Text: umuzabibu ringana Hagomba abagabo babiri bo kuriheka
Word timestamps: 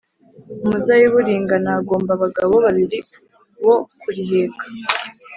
umuzabibu 0.65 1.19
ringana 1.27 1.69
Hagomba 1.75 2.11
abagabo 2.17 2.53
babiri 2.65 2.99
bo 3.63 3.75
kuriheka 3.99 4.63